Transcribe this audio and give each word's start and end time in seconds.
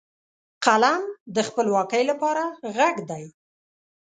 قلم 0.65 1.03
د 1.35 1.37
خپلواکۍ 1.47 2.03
لپاره 2.11 2.43
غږ 2.75 2.95
دی 3.09 3.23